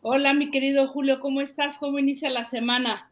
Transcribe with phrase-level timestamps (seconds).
[0.00, 1.76] Hola, mi querido Julio, ¿cómo estás?
[1.78, 3.10] ¿Cómo inicia la semana?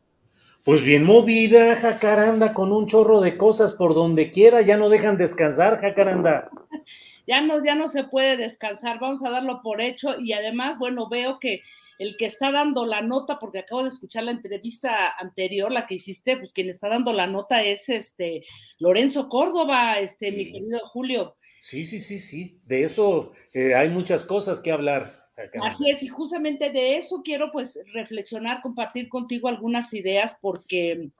[0.62, 5.16] Pues bien movida, Jacaranda, con un chorro de cosas por donde quiera, ya no dejan
[5.16, 6.48] descansar, Jacaranda.
[7.26, 11.08] ya no, ya no se puede descansar, vamos a darlo por hecho y además, bueno,
[11.08, 11.60] veo que
[11.98, 15.96] el que está dando la nota, porque acabo de escuchar la entrevista anterior, la que
[15.96, 18.44] hiciste, pues quien está dando la nota es este
[18.78, 21.34] Lorenzo Córdoba, este, mi querido Julio.
[21.58, 25.25] Sí, sí, sí, sí, de eso eh, hay muchas cosas que hablar.
[25.62, 31.10] Así es, y justamente de eso quiero pues reflexionar, compartir contigo algunas ideas, porque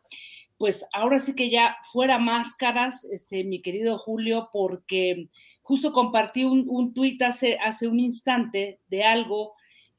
[0.58, 5.28] pues ahora sí que ya fuera máscaras, este, mi querido Julio, porque
[5.62, 9.53] justo compartí un, un tuit hace, hace un instante de algo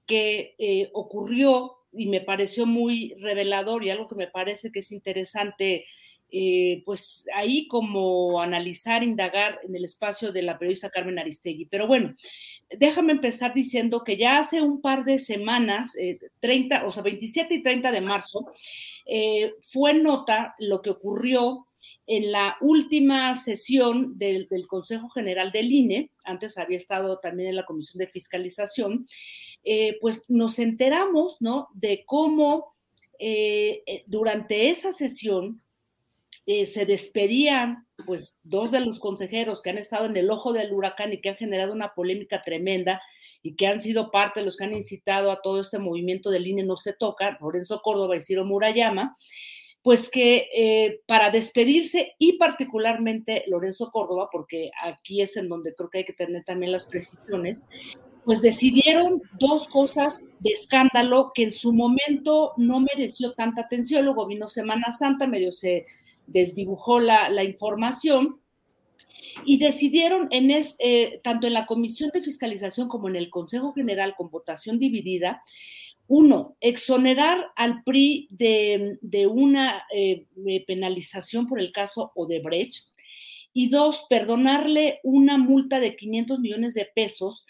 [0.08, 4.92] que eh, ocurrió y me pareció muy revelador y algo que me parece que es
[4.92, 5.86] interesante
[6.30, 11.66] eh, pues ahí como analizar, indagar en el espacio de la periodista Carmen Aristegui.
[11.68, 12.16] Pero bueno,
[12.70, 15.96] déjame empezar diciendo que ya hace un par de semanas,
[16.42, 18.46] 30, eh, o sea, 27 y 30 de marzo,
[19.06, 21.66] eh, fue nota lo que ocurrió
[22.06, 27.66] en la última sesión del, Consejo General del INE, antes había estado también en la
[27.66, 29.08] Comisión de Fiscalización,
[30.02, 31.70] pues nos enteramos, ¿no?
[31.74, 32.74] De cómo
[34.08, 35.62] durante esa sesión,
[36.48, 40.72] eh, se despedían pues dos de los consejeros que han estado en el ojo del
[40.72, 43.02] huracán y que han generado una polémica tremenda
[43.44, 46.48] y que han sido parte de los que han incitado a todo este movimiento del
[46.48, 49.16] INE no se toca, Lorenzo Córdoba y Ciro Murayama,
[49.82, 55.90] pues que eh, para despedirse y particularmente Lorenzo Córdoba, porque aquí es en donde creo
[55.90, 57.68] que hay que tener también las precisiones,
[58.24, 64.06] pues decidieron dos cosas de escándalo que en su momento no mereció tanta atención.
[64.06, 65.86] Luego vino Semana Santa, medio se
[66.28, 68.40] desdibujó la, información
[69.46, 74.16] y decidieron en eh, tanto en la Comisión de Fiscalización como en el Consejo General
[74.16, 75.42] con votación dividida,
[76.08, 80.26] uno, exonerar al PRI de, de una eh,
[80.66, 82.94] penalización por el caso Odebrecht
[83.52, 87.46] y dos, perdonarle una multa de 500 millones de pesos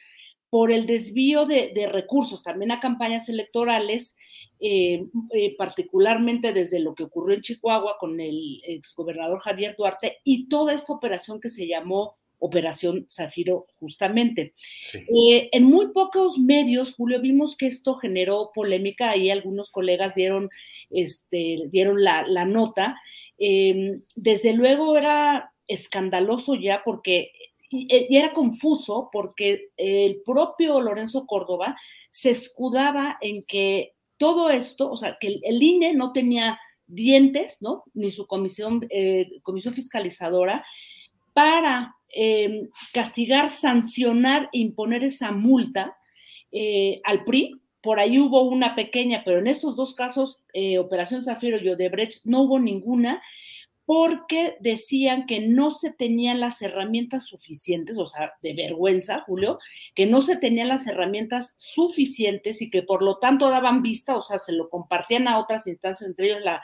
[0.50, 4.16] por el desvío de, de recursos también a campañas electorales
[4.60, 10.50] eh, eh, particularmente desde lo que ocurrió en Chihuahua con el exgobernador Javier Duarte y
[10.50, 14.54] toda esta operación que se llamó Operación Zafiro, justamente.
[14.94, 20.50] Eh, en muy pocos medios, Julio, vimos que esto generó polémica, ahí algunos colegas dieron,
[20.90, 22.96] este, dieron la, la nota.
[23.38, 27.32] Desde luego era escandaloso ya porque
[27.70, 31.76] y, era confuso porque el propio Lorenzo Córdoba
[32.10, 37.84] se escudaba en que todo esto, o sea, que el, INE no tenía dientes, ¿no?
[37.94, 40.66] Ni su comisión, eh, comisión fiscalizadora
[41.34, 45.98] para em, castigar, sancionar e imponer esa multa
[46.52, 47.62] eh, al PRI.
[47.82, 52.26] Por ahí hubo una pequeña, pero en estos dos casos, eh, Operación Zafiro y Odebrecht,
[52.26, 53.22] no hubo ninguna
[53.88, 59.60] porque decían que no se tenían las herramientas suficientes, o sea, de vergüenza, Julio,
[59.96, 64.22] que no se tenían las herramientas suficientes y que por lo tanto daban vista, o
[64.22, 66.62] sea, se lo compartían a otras instancias, entre ellos la,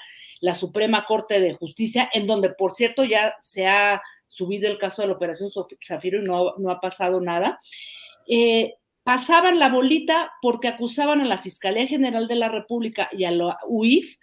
[0.53, 5.07] Suprema Corte de Justicia, en donde, por cierto, ya se ha subido el caso de
[5.07, 5.49] la Operación
[5.81, 7.57] Zafiro y no, no ha pasado nada.
[8.27, 8.73] Eh,
[9.03, 13.57] pasaban la bolita porque acusaban a la Fiscalía General de la República y a la
[13.65, 14.17] UIF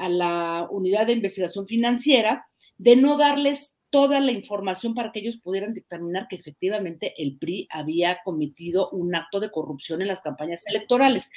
[0.00, 2.46] a la Unidad de Investigación Financiera
[2.78, 7.68] de no darles toda la información para que ellos pudieran dictaminar que efectivamente el PRI
[7.70, 11.30] había cometido un acto de corrupción en las campañas electorales.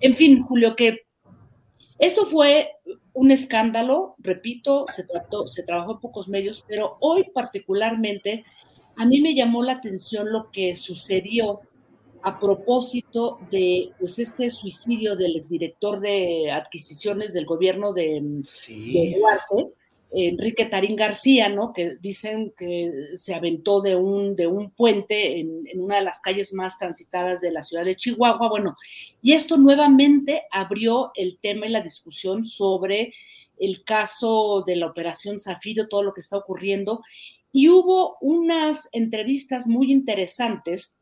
[0.00, 1.02] En fin, Julio, que
[1.98, 2.70] esto fue
[3.12, 8.44] un escándalo, repito, se, trató, se trabajó en pocos medios, pero hoy particularmente
[8.96, 11.60] a mí me llamó la atención lo que sucedió
[12.22, 18.20] a propósito de pues, este suicidio del exdirector de adquisiciones del gobierno de,
[19.18, 19.72] Duarte,
[20.12, 21.72] Enrique Tarín García, ¿no?
[21.72, 26.20] Que dicen que se aventó de un, de un puente en, en, una de las
[26.20, 28.48] calles más transitadas de la ciudad de Chihuahua.
[28.48, 28.76] Bueno,
[29.22, 33.14] y esto nuevamente abrió el tema y la discusión sobre
[33.58, 37.02] el caso de la operación Zafiro, todo lo que está ocurriendo.
[37.52, 40.99] Y hubo unas entrevistas muy interesantes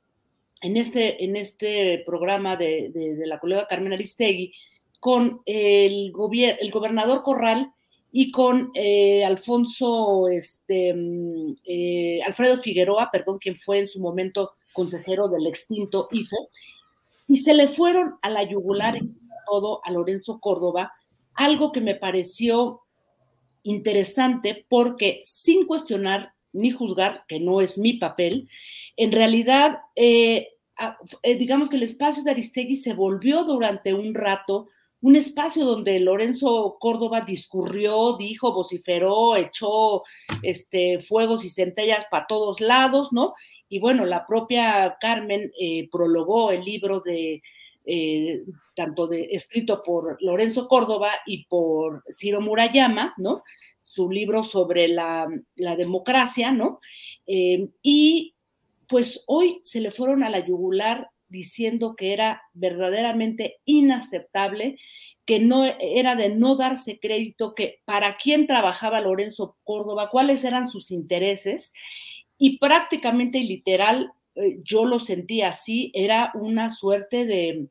[0.60, 4.52] en este, en este programa de, de, la colega Carmen Aristegui
[5.00, 7.72] con el, el gobernador Corral
[8.10, 14.52] y con eh, Alfonso, este, mm, eh, Alfredo Figueroa, perdón, quien fue en su momento
[14.72, 16.37] consejero del extinto IFE,
[17.28, 19.16] y se le fueron a la yugular en
[19.46, 20.93] todo a Lorenzo Córdoba,
[21.34, 22.81] algo que me pareció
[23.62, 28.48] interesante porque sin cuestionar ni juzgar, que no es mi papel,
[28.96, 30.48] en realidad, eh,
[31.22, 34.68] eh, digamos que el espacio de Aristegui se volvió durante un rato
[35.00, 40.02] un espacio donde Lorenzo Córdoba discurrió, dijo, vociferó, echó
[40.42, 43.34] este, fuegos y centellas para todos lados, ¿no?
[43.68, 47.42] Y bueno, la propia Carmen eh, prologó el libro de,
[48.75, 53.43] tanto de, escrito por Lorenzo Córdoba y por Ciro Murayama, ¿no?
[53.82, 56.81] Su libro sobre la, democracia, ¿no?
[57.26, 58.35] y
[58.88, 64.79] pues hoy se le fueron a la yugular diciendo que era verdaderamente inaceptable,
[65.26, 70.69] que no era de no darse crédito, que para quién trabajaba Lorenzo Córdoba, cuáles eran
[70.69, 71.73] sus intereses,
[72.38, 77.69] y prácticamente literal, eh, yo lo sentí así, era una suerte de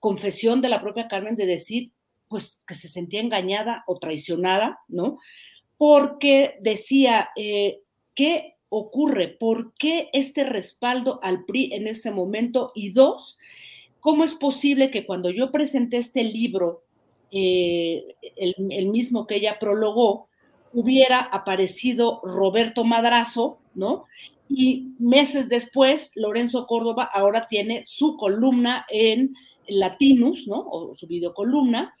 [0.00, 1.92] confesión de la propia Carmen de decir,
[2.28, 5.18] pues que se sentía engañada o traicionada, ¿no?
[5.76, 7.80] Porque decía eh,
[8.14, 9.28] que ocurre?
[9.28, 12.72] ¿Por qué este respaldo al PRI en ese momento?
[12.74, 13.38] Y dos,
[14.00, 16.82] ¿cómo es posible que cuando yo presenté este libro,
[17.30, 20.28] eh, el, mismo que ella prologó,
[20.72, 24.04] hubiera aparecido Roberto Madrazo, ¿no?
[24.48, 29.34] Y meses después, Lorenzo Córdoba ahora tiene su columna en
[29.68, 30.66] Latinus, ¿no?
[30.68, 31.94] O su videocolumna,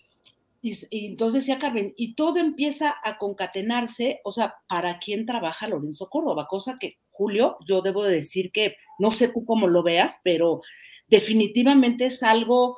[0.60, 6.08] y, entonces decía Carmen, y todo empieza a concatenarse, o sea, ¿para quién trabaja Lorenzo
[6.08, 6.46] Córdoba?
[6.48, 10.62] Cosa que, Julio, yo debo de decir que no sé tú cómo lo veas, pero
[11.08, 12.76] definitivamente es algo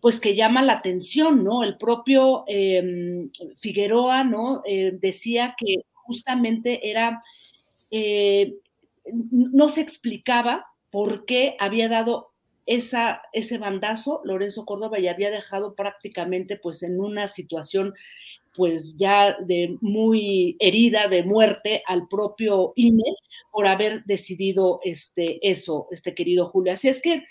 [0.00, 1.62] pues que llama la atención, ¿no?
[1.62, 3.30] El propio em,
[3.60, 4.62] Figueroa, ¿no?
[4.66, 7.22] Eh, decía que justamente era,
[7.90, 8.54] eh,
[9.10, 12.32] no se explicaba por qué había dado
[12.66, 17.94] esa, ese bandazo, Lorenzo Córdoba ya había dejado prácticamente pues en una situación
[18.54, 23.16] pues ya de muy herida, de muerte al propio INE
[23.50, 26.74] por haber decidido este, eso, este querido Julio.
[26.74, 27.24] Así es que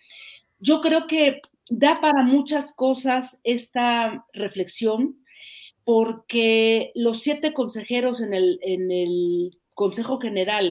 [0.60, 5.18] yo creo que da para muchas cosas esta reflexión
[5.84, 10.71] porque los siete consejeros en el, en el Consejo General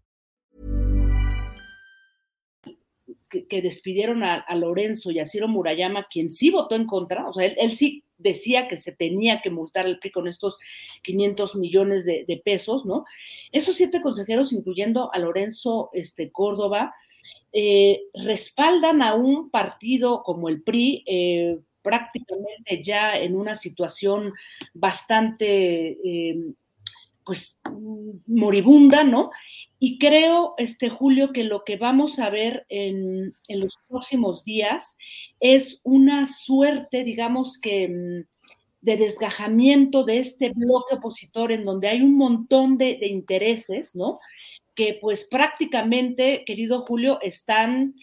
[3.31, 7.45] Que, despidieron a, Lorenzo y a Ciro Murayama, quien sí votó en contra, o sea,
[7.45, 10.59] él, sí decía que se tenía que multar el PRI con estos
[11.03, 13.05] 500 millones de, pesos, ¿no?
[13.51, 16.93] Esos siete consejeros, incluyendo a Lorenzo este, Córdoba,
[17.53, 24.33] eh, respaldan a un partido como el PRI, eh, prácticamente ya en una situación
[24.73, 26.53] bastante, eh,
[27.25, 27.57] pues
[28.27, 29.31] moribunda, ¿no?
[29.79, 34.97] Y creo, este Julio, que lo que vamos a ver en, en los próximos días
[35.39, 38.31] es una suerte, digamos que mm,
[38.81, 44.19] de desgajamiento de este bloque opositor en donde hay un montón de, de intereses, ¿no?
[44.75, 47.95] Que pues prácticamente, querido Julio, están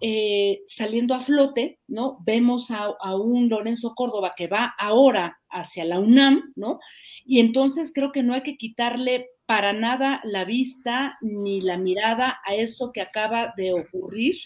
[0.00, 2.18] eh, saliendo a flote, ¿no?
[2.24, 6.80] Vemos a, a, un Lorenzo Córdoba que va ahora hacia la UNAM, ¿no?
[7.24, 12.40] Y entonces creo que no hay que quitarle para nada la vista ni la mirada
[12.44, 14.36] a eso que acaba de ocurrir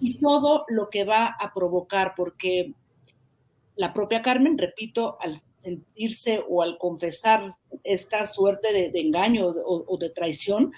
[0.00, 2.74] y todo lo que va a provocar, porque
[3.76, 7.44] la propia Carmen, repito, al sentirse o al confesar
[7.84, 10.72] esta suerte de, engaño o, de traición,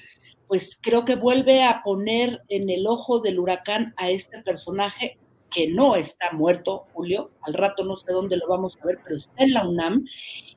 [0.46, 5.18] pues creo que vuelve a poner en el ojo del huracán a este personaje
[5.54, 9.16] que no está muerto, Julio, al rato no sé dónde lo vamos a ver, pero
[9.16, 10.04] está en la UNAM,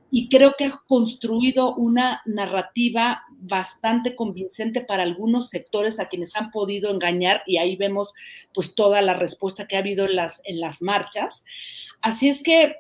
[0.10, 6.50] y creo que ha construido una narrativa bastante convincente para algunos sectores a quienes han
[6.50, 8.14] podido engañar, y ahí vemos
[8.54, 11.46] pues toda la respuesta que ha habido en las, en las marchas.
[12.02, 12.76] Así es que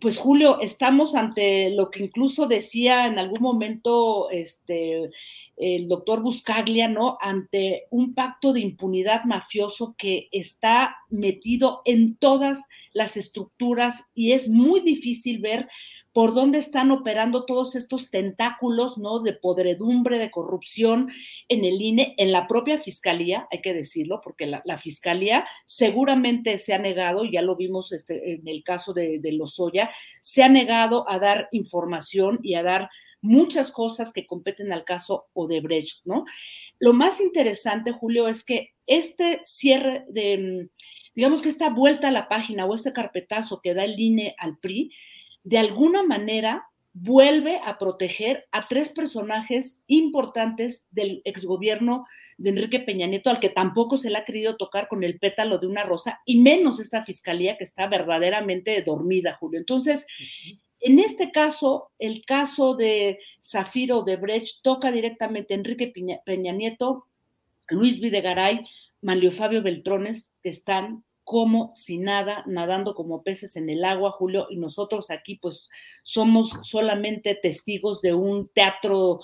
[0.00, 5.10] pues Julio, estamos ante lo que incluso decía en algún momento este,
[5.56, 7.18] el doctor Buscaglia, ¿no?
[7.20, 14.48] Ante un pacto de impunidad mafioso que está metido en todas las estructuras y es
[14.48, 15.68] muy difícil ver
[16.12, 19.20] por dónde están operando todos estos tentáculos, ¿no?
[19.20, 21.08] De podredumbre, de corrupción
[21.48, 26.74] en el INE, en la propia fiscalía, hay que decirlo, porque la, fiscalía seguramente se
[26.74, 29.90] ha negado, ya lo vimos este, en el caso de, de Lozoya,
[30.20, 32.90] se ha negado a dar información y a dar
[33.22, 36.24] muchas cosas que competen al caso Odebrecht, ¿no?
[36.78, 40.68] Lo más interesante, Julio, es que este cierre de,
[41.14, 44.58] digamos que esta vuelta a la página o este carpetazo que da el INE al
[44.58, 44.90] PRI,
[45.44, 52.06] de alguna manera vuelve a proteger a tres personajes importantes del exgobierno
[52.36, 55.58] de Enrique Peña Nieto, al que tampoco se le ha querido tocar con el pétalo
[55.58, 59.58] de una rosa, y menos esta fiscalía que está verdaderamente dormida, Julio.
[59.58, 60.06] Entonces,
[60.80, 66.52] en este caso, el caso de Zafiro de Brecht toca directamente a Enrique Peña, Peña
[66.52, 67.06] Nieto,
[67.68, 68.66] Luis Videgaray,
[69.00, 74.48] Manlio Fabio Beltrones, que están como si nada, nadando como peces en el agua, Julio,
[74.50, 75.68] y nosotros aquí pues
[76.02, 79.20] somos solamente testigos de un teatro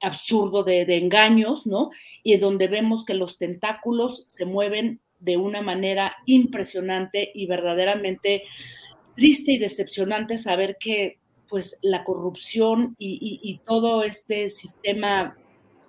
[0.00, 1.90] absurdo de, engaños, ¿no?
[2.22, 8.44] Y donde vemos que los tentáculos se mueven de una manera impresionante y verdaderamente
[9.16, 15.36] triste y decepcionante saber que pues la corrupción y todo este sistema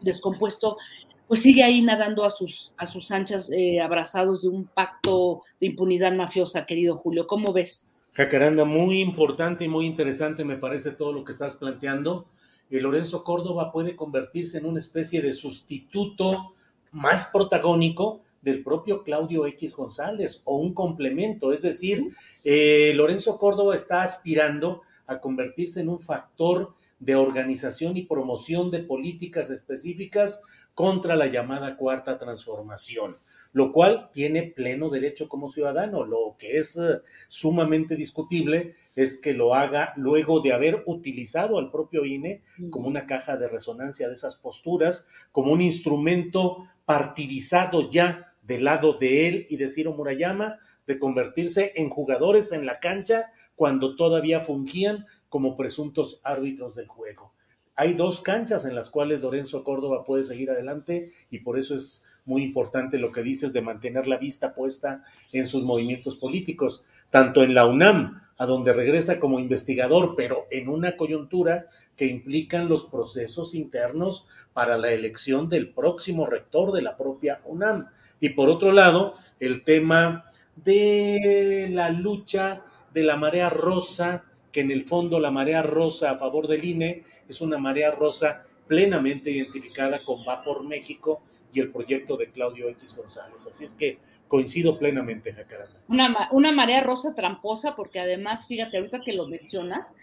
[0.02, 0.78] descompuesto
[1.27, 5.67] pues sigue ahí nadando a sus, a sus anchas, eh, abrazados de un pacto de
[5.67, 7.27] impunidad mafiosa, querido Julio.
[7.27, 7.88] ¿Cómo ves?
[8.13, 12.27] Jacaranda, muy importante y muy interesante me parece todo lo que estás planteando.
[12.70, 16.53] Lorenzo Córdoba puede convertirse en una especie de sustituto
[16.91, 21.51] más protagónico del propio Claudio X González o un complemento.
[21.51, 22.05] Es decir,
[22.44, 26.74] eh, Lorenzo Córdoba está aspirando a convertirse en un factor
[27.06, 30.42] de organización y promoción de políticas específicas
[30.74, 33.16] contra la llamada cuarta transformación,
[33.54, 36.04] lo cual tiene pleno derecho como ciudadano.
[36.04, 41.72] Lo que es uh, sumamente discutible es que lo haga luego de haber utilizado al
[41.72, 48.34] propio INE como una caja de resonancia de esas posturas, como un instrumento partidizado ya
[48.42, 53.32] del lado de él y de Ciro Murayama, de convertirse en jugadores en la cancha
[53.56, 57.34] cuando todavía fungían como presuntos árbitros del juego
[57.75, 62.05] hay dos canchas en las cuales Lorenzo Córdoba puede seguir adelante y por eso es
[62.24, 67.44] muy importante lo que dices de mantener la vista puesta en sus movimientos políticos, tanto
[67.44, 72.86] en la UNAM, a donde regresa como investigador, pero en una coyuntura que implican los
[72.86, 77.88] procesos internos para la elección del próximo rector de la propia UNAM.
[78.20, 82.63] Y por otro lado, el tema de la lucha
[82.94, 84.25] de la marea rosa
[84.56, 88.46] que en el fondo la marea rosa a favor del INE es una marea rosa
[88.68, 91.22] plenamente identificada con Va por México
[91.52, 93.46] y el proyecto de Claudio X González.
[93.48, 93.98] Así es que
[94.30, 95.82] coincido plenamente, Jacaranda.
[95.90, 99.94] Una, una marea rosa tramposa, porque además, fíjate, ahorita que lo mencionas,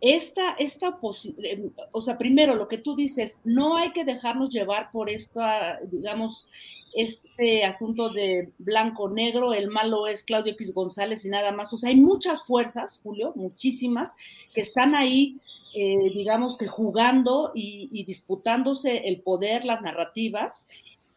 [0.00, 0.98] esta, esta
[1.42, 5.80] eh, o sea, primero lo que tú dices, no hay que dejarnos llevar por esta,
[5.90, 6.48] digamos,
[6.94, 11.72] este asunto de blanco-negro, el malo es Claudio X González y nada más.
[11.72, 14.14] O sea, hay muchas fuerzas, Julio, muchísimas,
[14.54, 15.36] que están ahí,
[15.74, 20.66] eh, digamos que jugando y, disputándose el poder, las narrativas,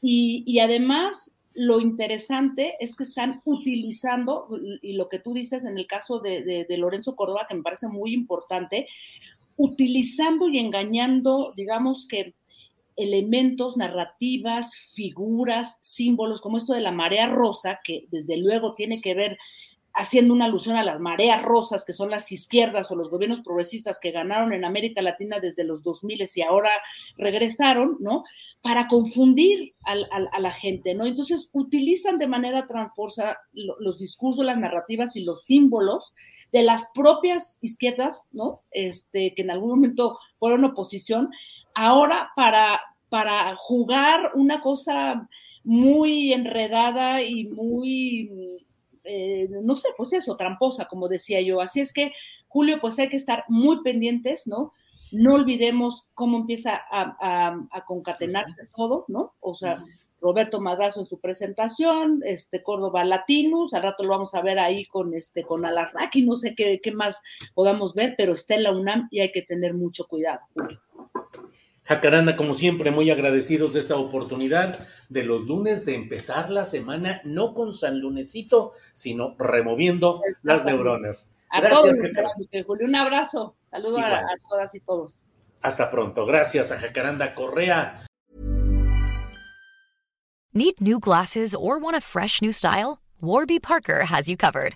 [0.04, 4.48] y además lo interesante es que están utilizando,
[4.82, 8.14] y lo que tú dices en el caso de, Lorenzo Córdoba, que me parece muy
[8.14, 8.88] importante,
[9.58, 12.34] utilizando y engañando, digamos que
[12.96, 19.14] elementos, narrativas, figuras, símbolos, como esto de la marea rosa, que desde luego tiene que
[19.14, 19.38] ver
[19.94, 24.00] haciendo una alusión a las mareas rosas, que son las izquierdas o los gobiernos progresistas
[24.00, 26.70] que ganaron en América Latina desde los 2000 y ahora
[27.18, 28.24] regresaron, ¿no?
[28.62, 31.06] Para confundir a, la gente, ¿no?
[31.06, 36.14] Entonces utilizan de manera transforsa los discursos, las narrativas y los símbolos
[36.52, 38.62] de las propias izquierdas, ¿no?
[38.72, 41.32] Este, que en algún momento fueron oposición,
[41.74, 45.28] ahora para, para jugar una cosa
[45.64, 48.58] muy enredada y muy
[49.04, 51.62] eh, no sé, pues eso, tramposa, como decía yo.
[51.62, 52.12] Así es que,
[52.48, 54.74] Julio, pues hay que estar muy pendientes, ¿no?
[55.12, 59.34] No olvidemos cómo empieza a, concatenarse todo, ¿no?
[59.42, 59.78] O sea,
[60.22, 64.86] Roberto Madrazo en su presentación, este Córdoba Latinos, al rato lo vamos a ver ahí
[64.86, 67.22] con este con Alarraqui, no sé qué, qué más
[67.56, 70.80] podamos ver, pero está en la UNAM y hay que tener mucho cuidado, Julio.
[71.84, 77.22] Jacaranda, como siempre, muy agradecidos de esta oportunidad de los lunes de empezar la semana,
[77.26, 81.34] no con San Lunesito, sino removiendo las neuronas.
[81.52, 82.02] Gracias,
[82.66, 82.88] Julio.
[82.88, 83.56] Un abrazo.
[83.70, 85.24] Saludos a, a todas y todos.
[85.62, 86.26] Hasta pronto.
[86.26, 88.06] Gracias a Jacaranda Correa.
[90.54, 93.00] Need new glasses or want a fresh new style?
[93.22, 94.76] Warby Parker has you covered.